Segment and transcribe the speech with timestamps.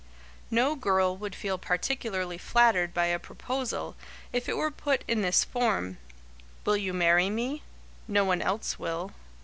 [0.49, 3.95] No girl would feel particularly flattered by a proposal,
[4.33, 5.99] if it were put in this form:
[6.65, 7.61] "Will you marry me?
[8.07, 9.11] No one else will."